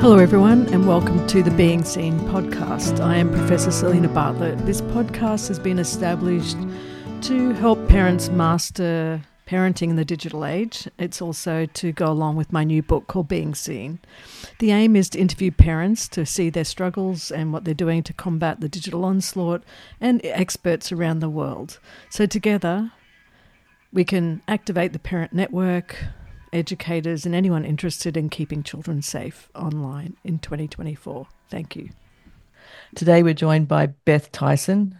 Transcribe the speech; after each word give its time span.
Hello, 0.00 0.16
everyone, 0.16 0.66
and 0.72 0.88
welcome 0.88 1.26
to 1.26 1.42
the 1.42 1.50
Being 1.50 1.84
Seen 1.84 2.18
podcast. 2.20 3.00
I 3.00 3.16
am 3.16 3.30
Professor 3.30 3.70
Selena 3.70 4.08
Bartlett. 4.08 4.56
This 4.64 4.80
podcast 4.80 5.48
has 5.48 5.58
been 5.58 5.78
established 5.78 6.56
to 7.20 7.50
help 7.50 7.86
parents 7.86 8.30
master 8.30 9.20
parenting 9.46 9.90
in 9.90 9.96
the 9.96 10.04
digital 10.06 10.46
age. 10.46 10.88
It's 10.98 11.20
also 11.20 11.66
to 11.66 11.92
go 11.92 12.10
along 12.10 12.36
with 12.36 12.50
my 12.50 12.64
new 12.64 12.82
book 12.82 13.08
called 13.08 13.28
Being 13.28 13.54
Seen. 13.54 13.98
The 14.58 14.70
aim 14.70 14.96
is 14.96 15.10
to 15.10 15.20
interview 15.20 15.50
parents 15.50 16.08
to 16.08 16.24
see 16.24 16.48
their 16.48 16.64
struggles 16.64 17.30
and 17.30 17.52
what 17.52 17.64
they're 17.64 17.74
doing 17.74 18.02
to 18.04 18.14
combat 18.14 18.62
the 18.62 18.70
digital 18.70 19.04
onslaught 19.04 19.62
and 20.00 20.22
experts 20.24 20.90
around 20.90 21.18
the 21.18 21.28
world. 21.28 21.78
So, 22.08 22.24
together, 22.24 22.90
we 23.92 24.04
can 24.04 24.40
activate 24.48 24.94
the 24.94 24.98
parent 24.98 25.34
network, 25.34 25.94
educators, 26.52 27.26
and 27.26 27.34
anyone 27.34 27.64
interested 27.64 28.16
in 28.16 28.28
keeping 28.28 28.62
children 28.62 29.02
safe 29.02 29.50
online 29.54 30.16
in 30.24 30.38
2024. 30.38 31.26
Thank 31.48 31.76
you. 31.76 31.90
Today 32.94 33.22
we're 33.22 33.34
joined 33.34 33.68
by 33.68 33.86
Beth 33.86 34.32
Tyson. 34.32 34.96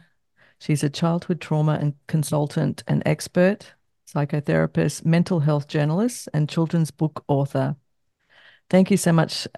She's 0.59 0.83
a 0.83 0.91
childhood 0.91 1.41
trauma 1.41 1.79
and 1.81 1.95
consultant 2.07 2.83
and 2.87 3.03
expert, 3.07 3.73
psychotherapist, 4.07 5.05
mental 5.05 5.41
health 5.41 5.69
journalist, 5.69 6.29
and 6.35 6.49
children's 6.49 6.91
book 6.91 7.25
author. 7.29 7.77
Thank 8.69 8.91
you 8.91 8.97
so 8.97 9.13
much 9.13 9.49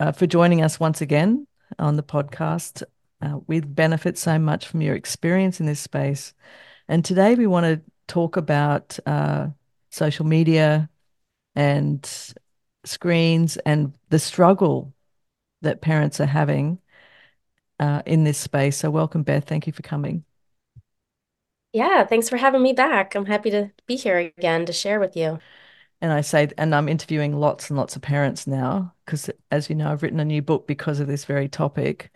uh, 0.00 0.12
for 0.12 0.26
joining 0.26 0.62
us 0.62 0.80
once 0.80 1.00
again 1.00 1.46
on 1.78 1.96
the 1.96 2.02
podcast. 2.02 2.82
Uh, 3.20 3.40
we 3.46 3.60
benefit 3.60 4.18
so 4.18 4.38
much 4.38 4.66
from 4.66 4.82
your 4.82 4.94
experience 4.94 5.60
in 5.60 5.66
this 5.66 5.80
space. 5.80 6.34
And 6.88 7.04
today 7.04 7.34
we 7.34 7.46
want 7.46 7.64
to 7.66 7.82
talk 8.06 8.36
about 8.36 8.98
uh, 9.06 9.48
social 9.90 10.26
media, 10.26 10.88
and 11.56 12.08
screens 12.84 13.56
and 13.58 13.92
the 14.10 14.18
struggle 14.18 14.94
that 15.62 15.80
parents 15.80 16.20
are 16.20 16.26
having 16.26 16.78
uh, 17.80 18.02
in 18.06 18.24
this 18.24 18.38
space. 18.38 18.76
So, 18.76 18.90
welcome, 18.90 19.22
Beth. 19.22 19.44
Thank 19.44 19.66
you 19.66 19.72
for 19.72 19.82
coming. 19.82 20.24
Yeah, 21.72 22.04
thanks 22.04 22.28
for 22.28 22.36
having 22.36 22.62
me 22.62 22.72
back. 22.72 23.14
I'm 23.14 23.26
happy 23.26 23.50
to 23.50 23.70
be 23.86 23.96
here 23.96 24.18
again 24.18 24.66
to 24.66 24.72
share 24.72 25.00
with 25.00 25.16
you. 25.16 25.38
And 26.00 26.12
I 26.12 26.20
say, 26.20 26.48
and 26.58 26.74
I'm 26.74 26.88
interviewing 26.88 27.38
lots 27.38 27.70
and 27.70 27.78
lots 27.78 27.96
of 27.96 28.02
parents 28.02 28.46
now 28.46 28.94
because, 29.04 29.30
as 29.50 29.68
you 29.68 29.76
know, 29.76 29.90
I've 29.90 30.02
written 30.02 30.20
a 30.20 30.24
new 30.24 30.42
book 30.42 30.66
because 30.66 31.00
of 31.00 31.06
this 31.06 31.24
very 31.24 31.48
topic. 31.48 32.12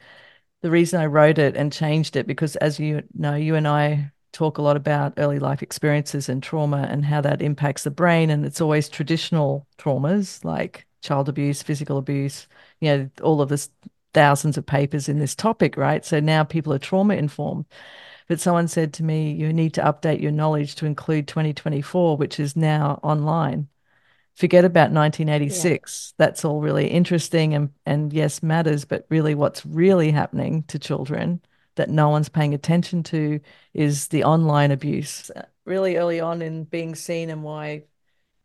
The 0.62 0.70
reason 0.70 1.00
I 1.00 1.06
wrote 1.06 1.38
it 1.38 1.56
and 1.56 1.72
changed 1.72 2.16
it 2.16 2.26
because, 2.26 2.56
as 2.56 2.78
you 2.78 3.02
know, 3.14 3.34
you 3.34 3.54
and 3.54 3.66
I 3.66 4.12
talk 4.32 4.58
a 4.58 4.62
lot 4.62 4.76
about 4.76 5.14
early 5.16 5.38
life 5.38 5.62
experiences 5.62 6.28
and 6.28 6.42
trauma 6.42 6.86
and 6.90 7.04
how 7.04 7.20
that 7.20 7.42
impacts 7.42 7.84
the 7.84 7.90
brain. 7.90 8.30
And 8.30 8.44
it's 8.44 8.60
always 8.60 8.88
traditional 8.88 9.66
traumas 9.78 10.44
like 10.44 10.86
child 11.02 11.28
abuse, 11.28 11.62
physical 11.62 11.98
abuse, 11.98 12.46
you 12.80 12.88
know, 12.88 13.10
all 13.22 13.40
of 13.40 13.48
this 13.48 13.70
thousands 14.12 14.58
of 14.58 14.66
papers 14.66 15.08
in 15.08 15.18
this 15.18 15.34
topic, 15.34 15.76
right? 15.76 16.04
So 16.04 16.20
now 16.20 16.44
people 16.44 16.72
are 16.72 16.78
trauma 16.78 17.14
informed. 17.14 17.66
But 18.28 18.40
someone 18.40 18.68
said 18.68 18.92
to 18.94 19.02
me, 19.02 19.32
you 19.32 19.52
need 19.52 19.74
to 19.74 19.82
update 19.82 20.20
your 20.20 20.30
knowledge 20.30 20.76
to 20.76 20.86
include 20.86 21.26
2024, 21.26 22.16
which 22.16 22.38
is 22.38 22.54
now 22.54 23.00
online. 23.02 23.68
Forget 24.36 24.64
about 24.64 24.92
1986. 24.92 26.14
Yeah. 26.18 26.24
That's 26.24 26.44
all 26.44 26.60
really 26.60 26.86
interesting 26.86 27.54
and, 27.54 27.70
and 27.84 28.12
yes, 28.12 28.42
matters, 28.42 28.84
but 28.84 29.04
really 29.08 29.34
what's 29.34 29.66
really 29.66 30.12
happening 30.12 30.62
to 30.68 30.78
children 30.78 31.40
that 31.80 31.88
no 31.88 32.10
one's 32.10 32.28
paying 32.28 32.52
attention 32.52 33.02
to 33.02 33.40
is 33.72 34.08
the 34.08 34.24
online 34.24 34.70
abuse. 34.70 35.30
Really 35.64 35.96
early 35.96 36.20
on 36.20 36.42
in 36.42 36.64
being 36.64 36.94
seen 36.94 37.30
and 37.30 37.42
why 37.42 37.84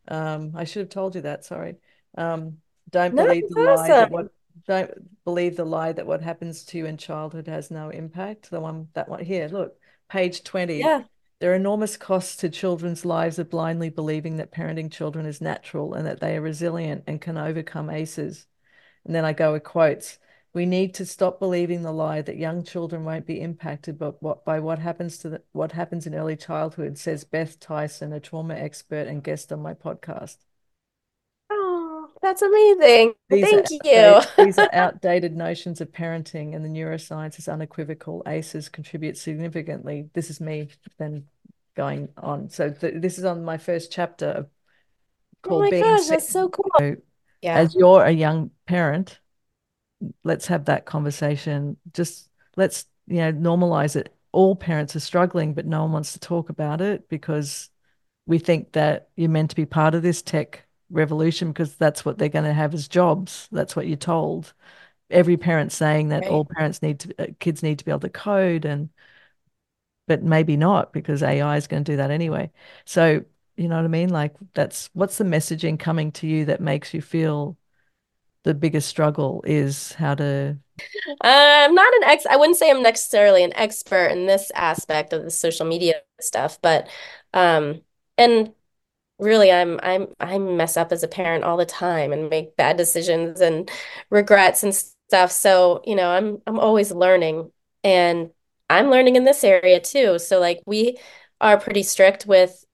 um, 0.07 0.53
I 0.55 0.63
should 0.63 0.79
have 0.79 0.89
told 0.89 1.15
you 1.15 1.21
that. 1.21 1.43
Sorry. 1.43 1.75
Um, 2.17 2.59
don't 2.89 3.13
no, 3.13 3.25
believe 3.25 3.49
the 3.49 3.61
lie 3.61 3.87
that 3.87 4.09
what 4.09 4.27
don't 4.65 4.91
believe 5.25 5.57
the 5.57 5.65
lie 5.65 5.91
that 5.91 6.07
what 6.07 6.21
happens 6.21 6.63
to 6.63 6.77
you 6.77 6.85
in 6.85 6.95
childhood 6.95 7.47
has 7.47 7.69
no 7.69 7.89
impact. 7.89 8.49
The 8.49 8.61
one 8.61 8.87
that 8.93 9.09
one 9.09 9.25
here, 9.25 9.49
look, 9.49 9.75
page 10.09 10.43
20. 10.43 10.77
Yeah. 10.77 11.03
There 11.39 11.51
are 11.51 11.55
enormous 11.55 11.97
costs 11.97 12.37
to 12.37 12.49
children's 12.49 13.03
lives 13.03 13.37
of 13.37 13.49
blindly 13.49 13.89
believing 13.89 14.37
that 14.37 14.53
parenting 14.53 14.89
children 14.89 15.25
is 15.25 15.41
natural 15.41 15.93
and 15.93 16.07
that 16.07 16.21
they 16.21 16.37
are 16.37 16.41
resilient 16.41 17.03
and 17.05 17.19
can 17.19 17.37
overcome 17.37 17.89
ACEs. 17.89 18.47
And 19.03 19.13
then 19.13 19.25
I 19.25 19.33
go 19.33 19.51
with 19.51 19.65
quotes. 19.65 20.17
We 20.55 20.65
need 20.65 20.93
to 20.93 21.05
stop 21.05 21.37
believing 21.37 21.81
the 21.81 21.91
lie 21.91 22.21
that 22.21 22.37
young 22.37 22.63
children 22.63 23.03
won't 23.03 23.25
be 23.25 23.41
impacted 23.41 23.99
by 23.99 24.11
what, 24.21 24.45
by 24.45 24.61
what 24.61 24.79
happens 24.79 25.17
to 25.17 25.29
the, 25.29 25.41
what 25.51 25.73
happens 25.73 26.07
in 26.07 26.15
early 26.15 26.37
childhood, 26.37 26.97
says 26.97 27.25
Beth 27.25 27.59
Tyson, 27.59 28.13
a 28.13 28.21
trauma 28.21 28.53
expert 28.53 29.05
and 29.05 29.21
guest 29.21 29.51
on 29.51 29.61
my 29.61 29.73
podcast. 29.73 30.37
Oh, 31.49 32.07
that's 32.21 32.41
amazing. 32.41 33.15
These 33.29 33.49
Thank 33.49 33.69
you. 33.83 34.21
these 34.37 34.57
are 34.57 34.69
outdated 34.73 35.35
notions 35.35 35.81
of 35.81 35.91
parenting, 35.91 36.55
and 36.55 36.63
the 36.63 36.69
neuroscience 36.69 37.37
is 37.37 37.49
unequivocal. 37.49 38.23
ACEs 38.25 38.69
contribute 38.69 39.17
significantly. 39.17 40.09
This 40.13 40.29
is 40.29 40.39
me 40.39 40.69
then 40.97 41.25
going 41.75 42.07
on. 42.15 42.49
So 42.49 42.69
th- 42.69 42.93
this 43.01 43.19
is 43.19 43.25
on 43.25 43.43
my 43.43 43.57
first 43.57 43.91
chapter 43.91 44.27
of 44.27 44.49
called 45.41 45.63
Oh 45.63 45.65
my 45.65 45.69
Being 45.69 45.83
gosh, 45.83 46.07
that's 46.07 46.29
so 46.29 46.47
cool. 46.47 46.71
So 46.79 46.95
yeah. 47.41 47.57
As 47.57 47.75
you're 47.75 48.05
a 48.05 48.11
young 48.11 48.51
parent, 48.65 49.19
let's 50.23 50.47
have 50.47 50.65
that 50.65 50.85
conversation. 50.85 51.77
Just 51.93 52.29
let's, 52.55 52.85
you 53.07 53.17
know, 53.17 53.31
normalize 53.33 53.95
it. 53.95 54.13
All 54.31 54.55
parents 54.55 54.95
are 54.95 55.01
struggling, 55.01 55.53
but 55.53 55.65
no 55.65 55.83
one 55.83 55.93
wants 55.93 56.13
to 56.13 56.19
talk 56.19 56.49
about 56.49 56.81
it 56.81 57.07
because 57.09 57.69
we 58.25 58.39
think 58.39 58.73
that 58.73 59.09
you're 59.15 59.29
meant 59.29 59.51
to 59.51 59.55
be 59.55 59.65
part 59.65 59.95
of 59.95 60.01
this 60.01 60.21
tech 60.21 60.65
revolution 60.89 61.49
because 61.49 61.75
that's 61.75 62.03
what 62.03 62.17
they're 62.17 62.29
going 62.29 62.45
to 62.45 62.53
have 62.53 62.73
as 62.73 62.87
jobs. 62.87 63.47
That's 63.51 63.75
what 63.75 63.87
you're 63.87 63.97
told. 63.97 64.53
Every 65.09 65.37
parent 65.37 65.71
saying 65.71 66.09
that 66.09 66.23
right. 66.23 66.31
all 66.31 66.45
parents 66.45 66.81
need 66.81 66.99
to, 67.01 67.15
uh, 67.19 67.27
kids 67.39 67.63
need 67.63 67.79
to 67.79 67.85
be 67.85 67.91
able 67.91 67.99
to 68.01 68.09
code 68.09 68.65
and, 68.65 68.89
but 70.07 70.23
maybe 70.23 70.57
not 70.57 70.93
because 70.93 71.23
AI 71.23 71.57
is 71.57 71.67
going 71.67 71.83
to 71.83 71.91
do 71.93 71.97
that 71.97 72.11
anyway. 72.11 72.51
So, 72.85 73.23
you 73.55 73.67
know 73.67 73.75
what 73.75 73.85
I 73.85 73.89
mean? 73.89 74.09
Like 74.09 74.35
that's 74.53 74.89
what's 74.93 75.17
the 75.17 75.23
messaging 75.23 75.79
coming 75.79 76.11
to 76.13 76.27
you 76.27 76.45
that 76.45 76.61
makes 76.61 76.93
you 76.93 77.01
feel 77.01 77.57
the 78.45 78.53
biggest 78.53 78.87
struggle 78.87 79.43
is 79.45 79.93
how 79.93 80.15
to 80.15 80.57
uh, 81.07 81.13
I'm 81.23 81.75
not 81.75 81.93
an 81.95 82.03
ex 82.05 82.25
I 82.29 82.35
wouldn't 82.37 82.57
say 82.57 82.69
I'm 82.69 82.83
necessarily 82.83 83.43
an 83.43 83.53
expert 83.55 84.07
in 84.07 84.25
this 84.27 84.51
aspect 84.55 85.13
of 85.13 85.23
the 85.23 85.31
social 85.31 85.65
media 85.65 85.95
stuff, 86.21 86.61
but 86.61 86.87
um 87.33 87.81
and 88.17 88.53
really 89.19 89.51
I'm 89.51 89.79
I'm 89.83 90.07
I 90.19 90.37
mess 90.39 90.77
up 90.77 90.91
as 90.91 91.03
a 91.03 91.07
parent 91.07 91.43
all 91.45 91.57
the 91.57 91.65
time 91.65 92.13
and 92.13 92.29
make 92.29 92.57
bad 92.57 92.77
decisions 92.77 93.41
and 93.41 93.69
regrets 94.09 94.63
and 94.63 94.75
stuff. 94.75 95.31
So, 95.31 95.81
you 95.85 95.95
know, 95.95 96.09
I'm 96.11 96.41
I'm 96.47 96.59
always 96.59 96.91
learning 96.91 97.51
and 97.83 98.31
I'm 98.69 98.89
learning 98.91 99.15
in 99.17 99.25
this 99.25 99.43
area 99.43 99.79
too. 99.79 100.19
So 100.19 100.39
like 100.39 100.61
we 100.65 100.97
are 101.41 101.59
pretty 101.59 101.83
strict 101.83 102.25
with 102.27 102.65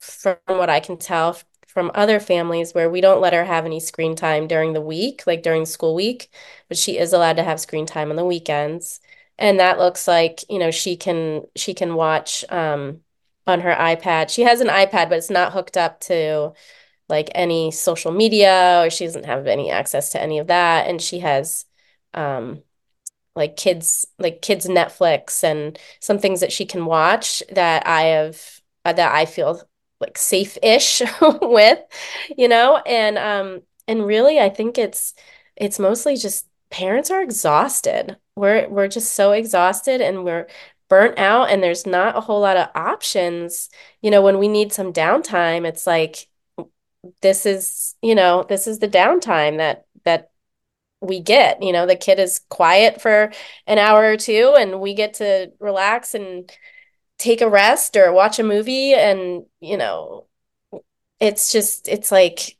from 0.00 0.36
what 0.46 0.70
I 0.70 0.80
can 0.80 0.98
tell 0.98 1.38
from 1.72 1.90
other 1.94 2.20
families 2.20 2.74
where 2.74 2.90
we 2.90 3.00
don't 3.00 3.20
let 3.20 3.32
her 3.32 3.44
have 3.44 3.64
any 3.64 3.80
screen 3.80 4.14
time 4.14 4.46
during 4.46 4.74
the 4.74 4.80
week, 4.80 5.26
like 5.26 5.42
during 5.42 5.64
school 5.64 5.94
week, 5.94 6.28
but 6.68 6.76
she 6.76 6.98
is 6.98 7.12
allowed 7.12 7.36
to 7.36 7.42
have 7.42 7.58
screen 7.60 7.86
time 7.86 8.10
on 8.10 8.16
the 8.16 8.24
weekends. 8.24 9.00
And 9.38 9.58
that 9.60 9.78
looks 9.78 10.06
like, 10.06 10.40
you 10.50 10.58
know, 10.58 10.70
she 10.70 10.96
can 10.96 11.44
she 11.56 11.72
can 11.74 11.94
watch 11.94 12.44
um 12.50 13.00
on 13.46 13.60
her 13.60 13.74
iPad. 13.74 14.30
She 14.30 14.42
has 14.42 14.60
an 14.60 14.68
iPad, 14.68 15.08
but 15.08 15.18
it's 15.18 15.30
not 15.30 15.52
hooked 15.52 15.76
up 15.76 16.00
to 16.02 16.52
like 17.08 17.30
any 17.34 17.70
social 17.70 18.12
media 18.12 18.82
or 18.84 18.90
she 18.90 19.04
doesn't 19.06 19.26
have 19.26 19.46
any 19.46 19.70
access 19.70 20.10
to 20.12 20.22
any 20.22 20.38
of 20.38 20.48
that. 20.48 20.88
And 20.88 21.00
she 21.00 21.20
has 21.20 21.66
um 22.14 22.62
like 23.34 23.56
kids 23.56 24.06
like 24.18 24.42
kids 24.42 24.66
Netflix 24.66 25.42
and 25.44 25.78
some 26.00 26.18
things 26.18 26.40
that 26.40 26.52
she 26.52 26.66
can 26.66 26.86
watch 26.86 27.42
that 27.50 27.86
I 27.86 28.02
have 28.02 28.60
that 28.84 28.98
I 29.14 29.26
feel 29.26 29.62
like 30.02 30.18
safe-ish 30.18 31.02
with, 31.42 31.80
you 32.36 32.48
know, 32.48 32.78
and 32.86 33.18
um 33.18 33.62
and 33.88 34.06
really 34.06 34.40
I 34.40 34.48
think 34.50 34.78
it's 34.78 35.14
it's 35.56 35.78
mostly 35.78 36.16
just 36.16 36.46
parents 36.70 37.10
are 37.10 37.22
exhausted. 37.22 38.16
We're 38.36 38.68
we're 38.68 38.88
just 38.88 39.14
so 39.14 39.32
exhausted 39.32 40.00
and 40.00 40.24
we're 40.24 40.48
burnt 40.88 41.18
out 41.18 41.50
and 41.50 41.62
there's 41.62 41.86
not 41.86 42.16
a 42.16 42.20
whole 42.20 42.40
lot 42.40 42.56
of 42.58 42.68
options. 42.74 43.70
You 44.02 44.10
know, 44.10 44.22
when 44.22 44.38
we 44.38 44.48
need 44.48 44.72
some 44.72 44.92
downtime, 44.92 45.66
it's 45.66 45.86
like 45.86 46.28
this 47.20 47.46
is, 47.46 47.94
you 48.02 48.14
know, 48.14 48.44
this 48.48 48.66
is 48.66 48.78
the 48.78 48.88
downtime 48.88 49.58
that 49.58 49.86
that 50.04 50.30
we 51.00 51.20
get. 51.20 51.62
You 51.62 51.72
know, 51.72 51.86
the 51.86 51.96
kid 51.96 52.18
is 52.18 52.40
quiet 52.48 53.00
for 53.00 53.32
an 53.66 53.78
hour 53.78 54.04
or 54.04 54.16
two 54.16 54.54
and 54.58 54.80
we 54.80 54.94
get 54.94 55.14
to 55.14 55.52
relax 55.60 56.14
and 56.14 56.50
take 57.22 57.40
a 57.40 57.48
rest 57.48 57.96
or 57.96 58.12
watch 58.12 58.38
a 58.38 58.42
movie 58.42 58.94
and 58.94 59.44
you 59.60 59.76
know 59.76 60.26
it's 61.20 61.52
just 61.52 61.86
it's 61.88 62.10
like 62.10 62.56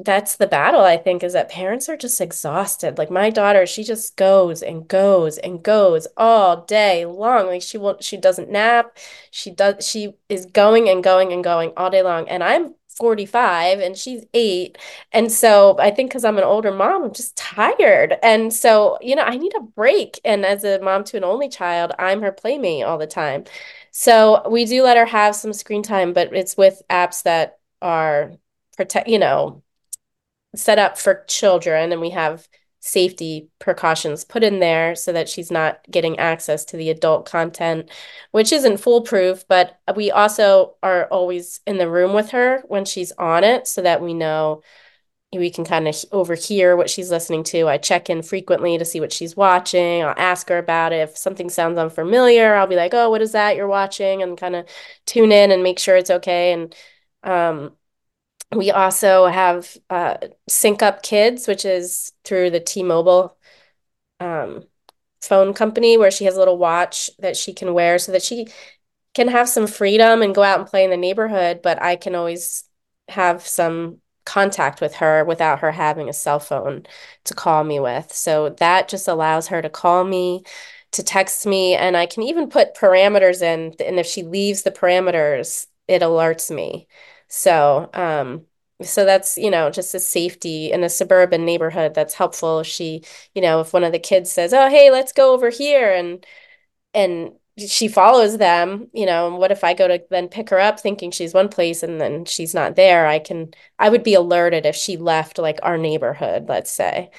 that's 0.00 0.36
the 0.36 0.46
battle 0.46 0.82
i 0.82 0.96
think 0.98 1.22
is 1.22 1.32
that 1.32 1.48
parents 1.48 1.88
are 1.88 1.96
just 1.96 2.20
exhausted. 2.20 2.98
Like 2.98 3.10
my 3.10 3.30
daughter 3.30 3.66
she 3.66 3.82
just 3.84 4.16
goes 4.16 4.62
and 4.62 4.86
goes 4.86 5.38
and 5.38 5.62
goes 5.62 6.06
all 6.18 6.64
day 6.66 7.06
long. 7.06 7.46
Like 7.46 7.62
she 7.62 7.78
won't 7.78 8.04
she 8.04 8.16
doesn't 8.18 8.50
nap. 8.50 8.98
She 9.30 9.50
does 9.50 9.86
she 9.86 10.14
is 10.28 10.46
going 10.46 10.88
and 10.90 11.02
going 11.02 11.32
and 11.32 11.42
going 11.42 11.72
all 11.76 11.90
day 11.90 12.02
long. 12.02 12.28
And 12.28 12.44
i'm 12.44 12.74
45 12.96 13.80
and 13.80 13.96
she's 13.96 14.24
eight. 14.34 14.78
And 15.12 15.30
so 15.30 15.76
I 15.78 15.90
think 15.90 16.10
because 16.10 16.24
I'm 16.24 16.38
an 16.38 16.44
older 16.44 16.72
mom, 16.72 17.04
I'm 17.04 17.12
just 17.12 17.36
tired. 17.36 18.16
And 18.22 18.52
so, 18.52 18.98
you 19.00 19.14
know, 19.16 19.22
I 19.22 19.36
need 19.36 19.54
a 19.56 19.60
break. 19.60 20.20
And 20.24 20.44
as 20.44 20.64
a 20.64 20.80
mom 20.80 21.04
to 21.04 21.16
an 21.16 21.24
only 21.24 21.48
child, 21.48 21.92
I'm 21.98 22.22
her 22.22 22.32
playmate 22.32 22.84
all 22.84 22.98
the 22.98 23.06
time. 23.06 23.44
So 23.90 24.48
we 24.48 24.64
do 24.64 24.82
let 24.82 24.96
her 24.96 25.06
have 25.06 25.34
some 25.36 25.52
screen 25.52 25.82
time, 25.82 26.12
but 26.12 26.34
it's 26.34 26.56
with 26.56 26.82
apps 26.90 27.22
that 27.24 27.58
are 27.82 28.32
protect, 28.76 29.08
you 29.08 29.18
know, 29.18 29.62
set 30.54 30.78
up 30.78 30.98
for 30.98 31.24
children. 31.28 31.92
And 31.92 32.00
we 32.00 32.10
have 32.10 32.48
safety 32.86 33.48
precautions 33.58 34.24
put 34.24 34.44
in 34.44 34.60
there 34.60 34.94
so 34.94 35.12
that 35.12 35.28
she's 35.28 35.50
not 35.50 35.80
getting 35.90 36.18
access 36.20 36.64
to 36.64 36.76
the 36.76 36.88
adult 36.88 37.26
content, 37.26 37.90
which 38.30 38.52
isn't 38.52 38.76
foolproof, 38.78 39.44
but 39.48 39.80
we 39.96 40.12
also 40.12 40.76
are 40.84 41.06
always 41.06 41.60
in 41.66 41.78
the 41.78 41.90
room 41.90 42.12
with 42.14 42.30
her 42.30 42.62
when 42.68 42.84
she's 42.84 43.10
on 43.12 43.42
it 43.42 43.66
so 43.66 43.82
that 43.82 44.00
we 44.00 44.14
know 44.14 44.62
we 45.32 45.50
can 45.50 45.64
kind 45.64 45.88
of 45.88 45.96
overhear 46.12 46.76
what 46.76 46.88
she's 46.88 47.10
listening 47.10 47.42
to. 47.44 47.68
I 47.68 47.78
check 47.78 48.08
in 48.08 48.22
frequently 48.22 48.78
to 48.78 48.84
see 48.84 49.00
what 49.00 49.12
she's 49.12 49.36
watching. 49.36 50.02
I'll 50.04 50.14
ask 50.16 50.48
her 50.48 50.58
about 50.58 50.92
it. 50.92 51.08
If 51.08 51.18
something 51.18 51.50
sounds 51.50 51.78
unfamiliar, 51.78 52.54
I'll 52.54 52.68
be 52.68 52.76
like, 52.76 52.94
"Oh, 52.94 53.10
what 53.10 53.20
is 53.22 53.32
that 53.32 53.56
you're 53.56 53.66
watching?" 53.66 54.22
and 54.22 54.38
kind 54.38 54.54
of 54.56 54.66
tune 55.06 55.32
in 55.32 55.50
and 55.50 55.62
make 55.62 55.78
sure 55.80 55.96
it's 55.96 56.10
okay. 56.10 56.52
And 56.52 56.74
um, 57.24 57.72
we 58.54 58.70
also 58.70 59.26
have 59.26 59.76
uh, 59.90 60.16
Sync 60.48 60.82
Up 60.82 61.02
Kids, 61.02 61.48
which 61.48 61.64
is 61.64 62.12
through 62.24 62.50
the 62.50 62.60
T-Mobile 62.60 63.36
um, 64.20 64.64
phone 65.20 65.52
company, 65.52 65.98
where 65.98 66.10
she 66.10 66.24
has 66.24 66.36
a 66.36 66.38
little 66.38 66.58
watch 66.58 67.10
that 67.18 67.36
she 67.36 67.52
can 67.52 67.74
wear 67.74 67.98
so 67.98 68.12
that 68.12 68.22
she 68.22 68.46
can 69.14 69.28
have 69.28 69.48
some 69.48 69.66
freedom 69.66 70.22
and 70.22 70.34
go 70.34 70.42
out 70.42 70.60
and 70.60 70.68
play 70.68 70.84
in 70.84 70.90
the 70.90 70.96
neighborhood. 70.96 71.60
But 71.62 71.82
I 71.82 71.96
can 71.96 72.14
always 72.14 72.64
have 73.08 73.46
some 73.46 74.00
contact 74.24 74.80
with 74.80 74.96
her 74.96 75.24
without 75.24 75.60
her 75.60 75.70
having 75.70 76.08
a 76.08 76.12
cell 76.12 76.40
phone 76.40 76.84
to 77.24 77.34
call 77.34 77.64
me 77.64 77.80
with. 77.80 78.12
So 78.12 78.50
that 78.50 78.88
just 78.88 79.08
allows 79.08 79.48
her 79.48 79.62
to 79.62 79.70
call 79.70 80.04
me, 80.04 80.42
to 80.92 81.02
text 81.02 81.46
me, 81.46 81.74
and 81.74 81.96
I 81.96 82.06
can 82.06 82.22
even 82.24 82.48
put 82.48 82.74
parameters 82.74 83.42
in. 83.42 83.74
And 83.84 83.98
if 83.98 84.06
she 84.06 84.22
leaves 84.22 84.62
the 84.62 84.70
parameters, 84.70 85.66
it 85.88 86.02
alerts 86.02 86.54
me. 86.54 86.88
So, 87.28 87.90
um, 87.94 88.46
so 88.82 89.04
that's, 89.04 89.36
you 89.38 89.50
know, 89.50 89.70
just 89.70 89.94
a 89.94 90.00
safety 90.00 90.70
in 90.72 90.84
a 90.84 90.88
suburban 90.88 91.44
neighborhood 91.44 91.94
that's 91.94 92.14
helpful. 92.14 92.62
She, 92.62 93.02
you 93.34 93.42
know, 93.42 93.60
if 93.60 93.72
one 93.72 93.84
of 93.84 93.92
the 93.92 93.98
kids 93.98 94.30
says, 94.32 94.52
"Oh, 94.52 94.68
hey, 94.68 94.90
let's 94.90 95.12
go 95.12 95.32
over 95.34 95.50
here," 95.50 95.92
and 95.94 96.24
and 96.94 97.32
she 97.58 97.88
follows 97.88 98.38
them, 98.38 98.88
you 98.92 99.06
know, 99.06 99.36
what 99.36 99.50
if 99.52 99.64
I 99.64 99.74
go 99.74 99.88
to 99.88 100.04
then 100.10 100.28
pick 100.28 100.50
her 100.50 100.60
up 100.60 100.78
thinking 100.80 101.10
she's 101.10 101.34
one 101.34 101.48
place 101.48 101.82
and 101.82 102.00
then 102.00 102.24
she's 102.26 102.54
not 102.54 102.76
there? 102.76 103.06
I 103.06 103.18
can 103.18 103.52
I 103.78 103.88
would 103.90 104.02
be 104.04 104.14
alerted 104.14 104.66
if 104.66 104.76
she 104.76 104.96
left 104.98 105.38
like 105.38 105.58
our 105.62 105.78
neighborhood, 105.78 106.48
let's 106.48 106.70
say. 106.72 107.10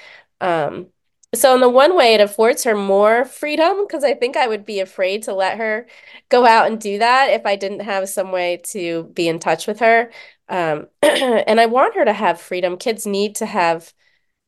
Um, 0.42 0.88
so 1.36 1.54
in 1.54 1.62
the 1.62 1.70
one 1.70 1.96
way 1.96 2.14
it 2.14 2.22
affords 2.22 2.64
her 2.64 2.76
more 2.76 3.26
freedom 3.26 3.86
because 3.86 4.04
I 4.04 4.14
think 4.14 4.38
I 4.38 4.48
would 4.48 4.66
be 4.66 4.80
afraid 4.80 5.24
to 5.24 5.34
let 5.34 5.58
her 5.58 5.88
go 6.30 6.46
out 6.46 6.68
and 6.68 6.80
do 6.80 7.00
that 7.00 7.30
if 7.32 7.46
I 7.46 7.56
didn't 7.56 7.82
have 7.82 8.10
some 8.10 8.32
way 8.32 8.62
to 8.68 9.04
be 9.14 9.28
in 9.28 9.40
touch 9.40 9.68
with 9.68 9.80
her. 9.80 10.12
Um, 10.50 10.88
and 11.04 11.60
I 11.60 11.66
want 11.66 11.96
her 11.96 12.06
to 12.06 12.14
have 12.14 12.40
freedom. 12.40 12.78
Kids 12.78 13.06
need 13.06 13.36
to 13.36 13.46
have 13.46 13.94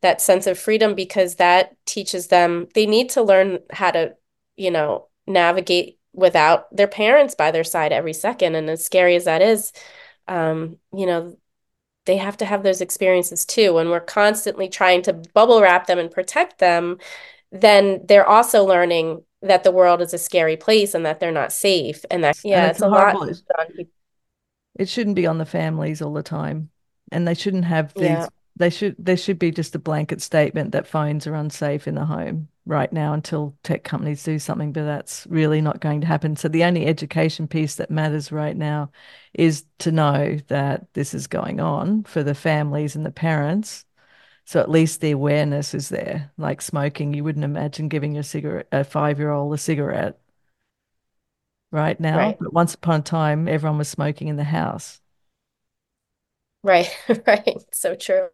that 0.02 0.22
sense 0.22 0.48
of 0.48 0.58
freedom 0.58 0.96
because 0.96 1.36
that 1.36 1.76
teaches 1.86 2.28
them 2.28 2.68
they 2.74 2.86
need 2.86 3.10
to 3.12 3.24
learn 3.24 3.60
how 3.72 3.92
to, 3.92 4.16
you 4.56 4.72
know, 4.72 5.08
navigate 5.28 6.00
without 6.14 6.74
their 6.76 6.88
parents 6.88 7.36
by 7.36 7.52
their 7.52 7.66
side 7.66 7.92
every 7.92 8.14
second. 8.14 8.56
And 8.56 8.70
as 8.70 8.86
scary 8.86 9.16
as 9.16 9.26
that 9.26 9.42
is, 9.42 9.74
um, 10.28 10.78
you 10.94 11.06
know, 11.06 11.38
they 12.10 12.18
have 12.18 12.38
to 12.38 12.46
have 12.46 12.64
those 12.64 12.82
experiences 12.82 13.46
too. 13.46 13.76
When 13.76 13.90
we're 13.90 14.00
constantly 14.00 14.68
trying 14.68 15.04
to 15.04 15.14
bubble 15.36 15.62
wrap 15.62 15.86
them 15.86 16.00
and 16.00 16.10
protect 16.10 16.58
them, 16.58 16.98
then 17.52 18.02
they're 18.04 18.28
also 18.28 18.66
learning 18.66 19.24
that 19.44 19.64
the 19.64 19.72
world 19.72 20.02
is 20.02 20.12
a 20.12 20.18
scary 20.18 20.58
place 20.58 20.96
and 20.96 21.06
that 21.06 21.20
they're 21.20 21.32
not 21.32 21.54
safe. 21.54 22.04
And 22.10 22.24
that, 22.24 22.40
yeah, 22.44 22.62
and 22.62 22.72
it's, 22.72 22.80
it's, 22.80 22.84
a 22.84 22.90
horrible. 22.90 23.28
lot. 23.28 23.70
It 24.80 24.90
shouldn't 24.90 25.18
be 25.18 25.28
on 25.28 25.38
the 25.38 25.46
families 25.46 26.02
all 26.02 26.14
the 26.14 26.24
time. 26.24 26.72
And 27.12 27.28
they 27.28 27.36
shouldn't 27.36 27.66
have 27.66 27.94
these, 27.94 28.06
yeah. 28.06 28.28
they 28.56 28.72
should, 28.72 28.96
there 28.98 29.16
should 29.16 29.38
be 29.38 29.52
just 29.52 29.76
a 29.76 29.80
blanket 29.80 30.20
statement 30.20 30.72
that 30.72 30.88
phones 30.88 31.28
are 31.28 31.36
unsafe 31.36 31.88
in 31.88 31.94
the 31.94 32.06
home 32.06 32.48
right 32.70 32.94
now 32.94 33.14
until 33.14 33.58
tech 33.64 33.84
companies 33.84 34.24
do 34.24 34.38
something, 34.40 34.72
but 34.72 34.84
that's 34.86 35.26
really 35.28 35.60
not 35.60 35.82
going 35.82 36.02
to 36.02 36.08
happen. 36.08 36.36
So 36.36 36.48
the 36.48 36.64
only 36.64 36.86
education 36.86 37.48
piece 37.48 37.76
that 37.76 37.90
matters 37.90 38.32
right 38.32 38.56
now 38.56 38.92
is 39.34 39.66
to 39.80 39.92
know 39.92 40.38
that 40.48 40.94
this 40.94 41.14
is 41.16 41.28
going 41.28 41.60
on 41.60 42.04
for 42.04 42.24
the 42.24 42.36
families 42.36 42.96
and 42.96 43.06
the 43.06 43.12
parents. 43.12 43.86
So 44.46 44.60
at 44.62 44.70
least 44.72 45.02
the 45.02 45.12
awareness 45.12 45.74
is 45.74 45.90
there. 45.90 46.32
Like 46.38 46.62
smoking, 46.62 47.14
you 47.14 47.24
wouldn't 47.24 47.46
imagine 47.46 47.90
giving 47.90 48.14
your 48.14 48.24
cigarette 48.24 48.68
a 48.72 48.84
five 48.84 49.20
year 49.20 49.32
old 49.32 49.54
a 49.54 49.58
cigarette 49.58 50.20
right 51.72 52.00
now. 52.00 52.18
Right. 52.18 52.38
But 52.40 52.54
once 52.54 52.74
upon 52.76 53.02
a 53.02 53.04
time, 53.04 53.48
everyone 53.48 53.78
was 53.78 53.90
smoking 53.90 54.28
in 54.28 54.36
the 54.38 54.44
house. 54.44 55.02
Right, 56.64 56.90
right. 57.28 57.58
So 57.74 57.96
true. 57.96 58.30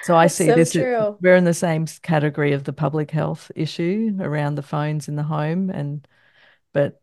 So 0.00 0.16
I 0.16 0.26
see 0.26 0.46
so 0.46 0.54
this. 0.54 0.72
True. 0.72 1.16
We're 1.20 1.36
in 1.36 1.44
the 1.44 1.54
same 1.54 1.86
category 2.02 2.52
of 2.52 2.64
the 2.64 2.72
public 2.72 3.10
health 3.10 3.50
issue 3.54 4.16
around 4.20 4.54
the 4.54 4.62
phones 4.62 5.08
in 5.08 5.16
the 5.16 5.22
home, 5.22 5.70
and 5.70 6.06
but 6.72 7.00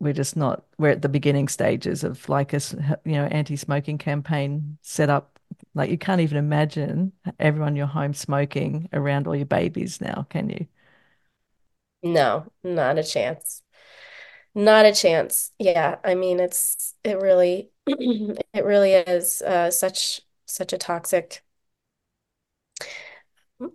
we're 0.00 0.12
just 0.12 0.36
not. 0.36 0.64
We're 0.78 0.90
at 0.90 1.02
the 1.02 1.08
beginning 1.08 1.48
stages 1.48 2.04
of 2.04 2.28
like 2.28 2.52
a 2.52 2.60
you 3.04 3.12
know 3.12 3.26
anti-smoking 3.26 3.98
campaign 3.98 4.78
set 4.82 5.10
up. 5.10 5.38
Like 5.74 5.90
you 5.90 5.98
can't 5.98 6.20
even 6.20 6.38
imagine 6.38 7.12
everyone 7.38 7.70
in 7.70 7.76
your 7.76 7.86
home 7.86 8.14
smoking 8.14 8.88
around 8.92 9.26
all 9.26 9.36
your 9.36 9.46
babies 9.46 10.00
now, 10.00 10.26
can 10.30 10.50
you? 10.50 10.66
No, 12.02 12.50
not 12.62 12.98
a 12.98 13.04
chance. 13.04 13.62
Not 14.54 14.86
a 14.86 14.92
chance. 14.94 15.52
Yeah, 15.58 15.98
I 16.04 16.14
mean 16.14 16.40
it's 16.40 16.94
it 17.04 17.20
really 17.20 17.70
it 17.86 18.64
really 18.64 18.94
is 18.94 19.42
uh, 19.42 19.70
such 19.70 20.22
such 20.46 20.72
a 20.72 20.78
toxic 20.78 21.42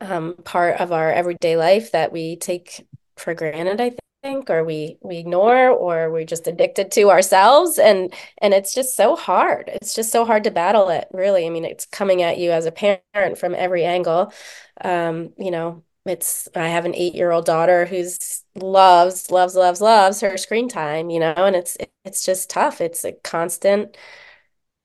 um, 0.02 0.36
part 0.44 0.80
of 0.80 0.92
our 0.92 1.12
everyday 1.12 1.58
life 1.58 1.92
that 1.92 2.12
we 2.12 2.36
take 2.38 2.88
for 3.18 3.34
granted, 3.34 3.80
I 3.82 3.96
think, 4.24 4.50
or 4.50 4.64
we 4.64 4.98
we 5.02 5.18
ignore, 5.18 5.70
or 5.70 6.12
we're 6.12 6.26
just 6.26 6.48
addicted 6.48 6.92
to 6.94 7.10
ourselves, 7.12 7.78
and 7.78 8.14
and 8.40 8.54
it's 8.54 8.74
just 8.74 8.96
so 8.96 9.16
hard. 9.16 9.70
It's 9.74 9.94
just 9.94 10.12
so 10.12 10.26
hard 10.26 10.44
to 10.46 10.52
battle 10.52 10.90
it. 10.90 11.08
Really, 11.12 11.46
I 11.46 11.50
mean, 11.50 11.66
it's 11.66 11.86
coming 11.86 12.22
at 12.22 12.38
you 12.38 12.52
as 12.52 12.66
a 12.66 12.72
parent 12.72 13.38
from 13.38 13.56
every 13.56 13.86
angle. 13.86 14.34
Um, 14.82 15.34
you 15.38 15.52
know, 15.52 15.84
it's 16.06 16.48
I 16.56 16.68
have 16.70 16.86
an 16.86 16.96
eight 16.96 17.16
year 17.16 17.32
old 17.32 17.46
daughter 17.46 17.86
who's 17.86 18.44
loves 18.56 19.32
loves 19.32 19.56
loves 19.56 19.82
loves 19.82 20.22
her 20.22 20.38
screen 20.38 20.68
time. 20.70 21.10
You 21.10 21.20
know, 21.20 21.34
and 21.36 21.56
it's 21.56 21.78
it's 22.04 22.26
just 22.26 22.50
tough. 22.50 22.82
It's 22.82 23.04
a 23.06 23.14
constant 23.24 23.98